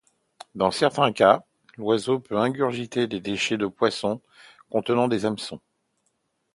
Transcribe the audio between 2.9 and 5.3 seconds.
des déchets de poissons contenant des